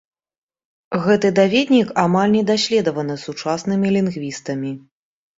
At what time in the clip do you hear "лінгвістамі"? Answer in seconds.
3.97-4.71